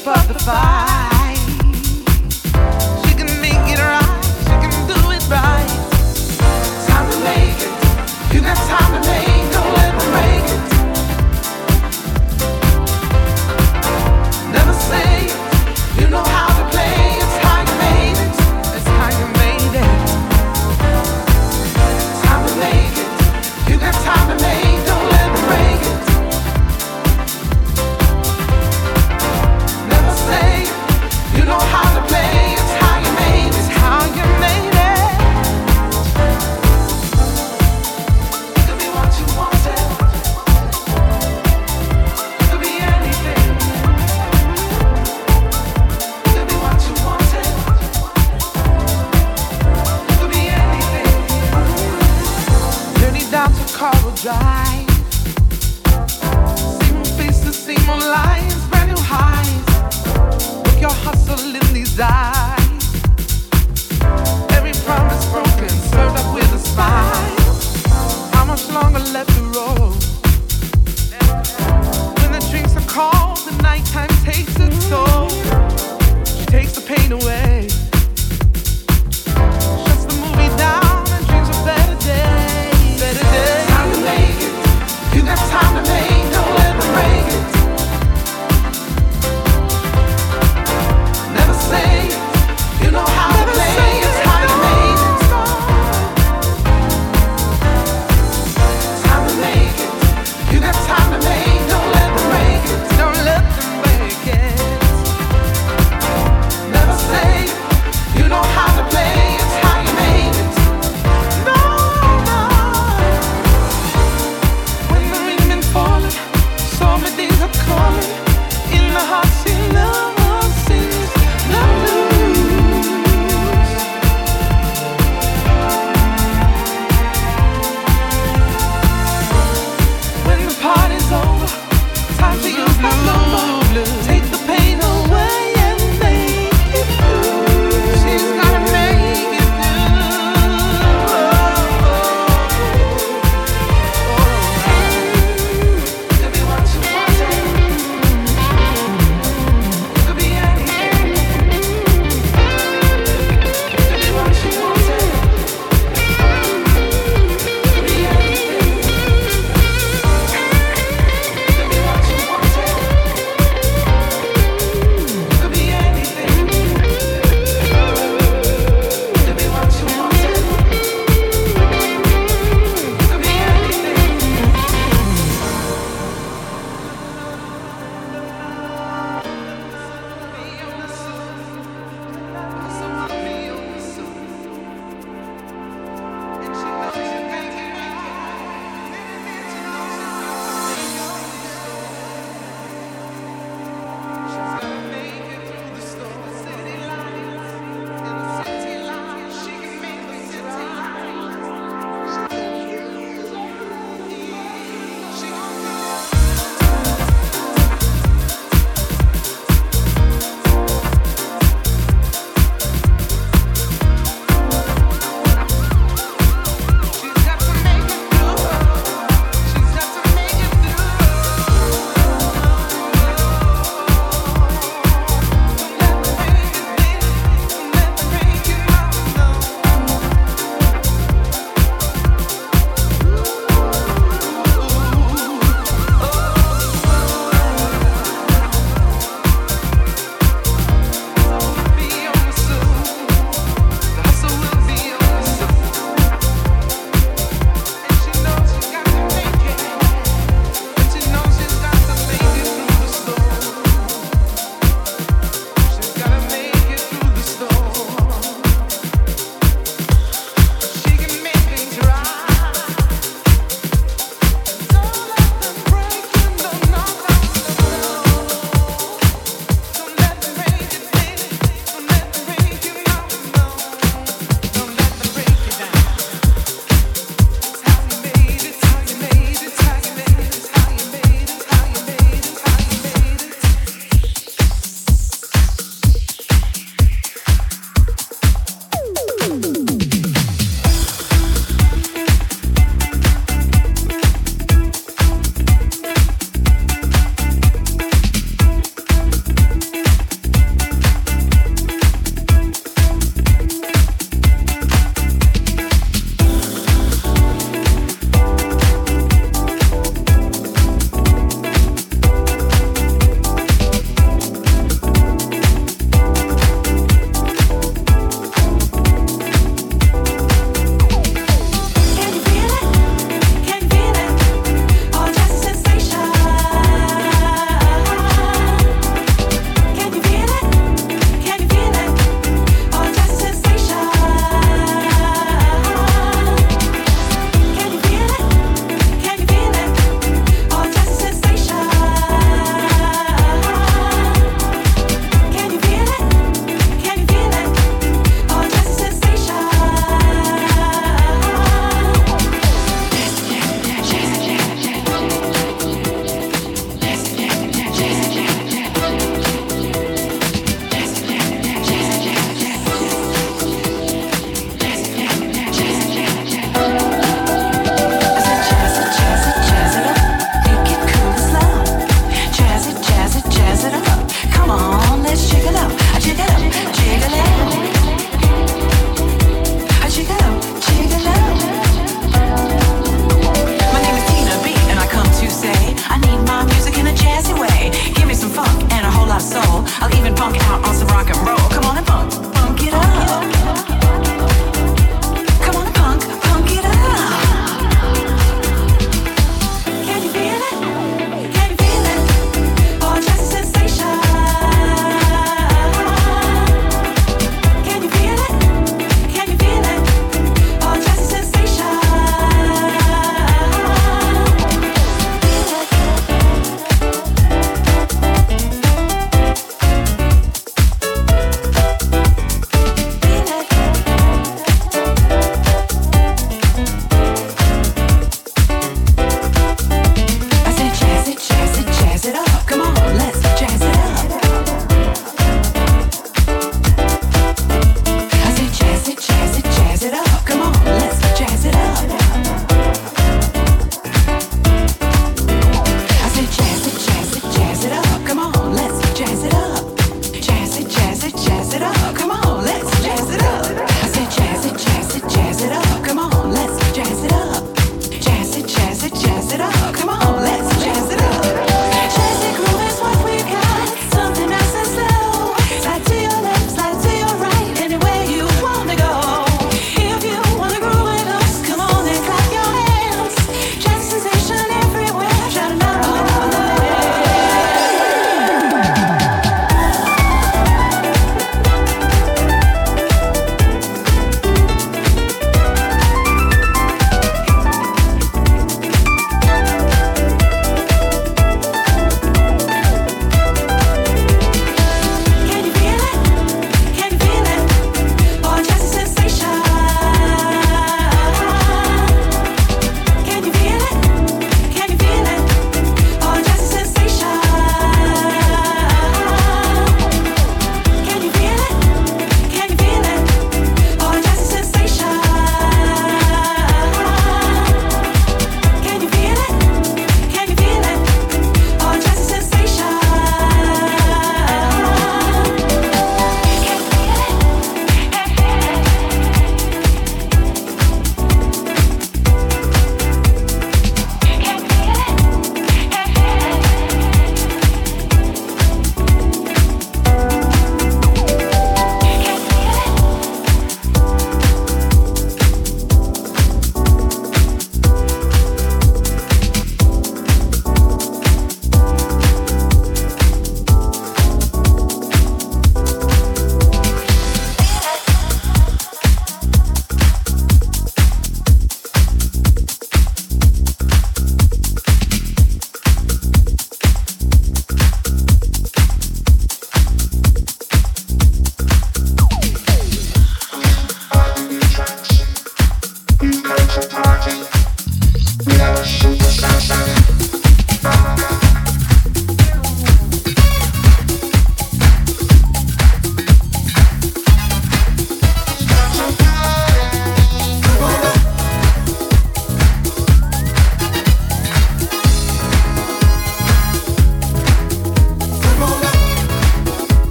keep 0.00 0.08
up 0.08 0.26
the 0.28 0.34
fight. 0.34 0.99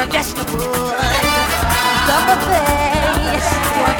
You, 0.00 0.06
you're 0.06 0.08
a 0.08 0.12
vegetable. 0.12 0.58
Double 2.06 3.99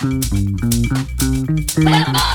Everybody 0.00 0.30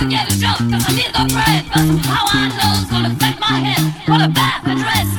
get 0.09 0.27
drunk, 0.37 0.67
cause 0.67 0.83
I 0.83 0.91
need 0.91 1.11
no 1.15 1.23
bread. 1.31 1.63
But 1.71 1.87
how 2.03 2.27
I 2.27 2.51
know 2.51 2.75
it's 2.75 2.91
gonna 2.91 3.15
affect 3.15 3.39
my 3.39 3.55
head. 3.63 3.79
What 4.05 4.19
a 4.19 4.27
bad 4.27 4.67
address. 4.67 5.12